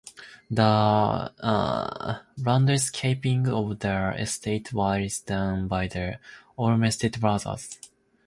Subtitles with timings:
[0.49, 1.31] The
[2.43, 6.19] landscaping of the estate was done by the
[6.57, 7.77] Olmsted Brothers.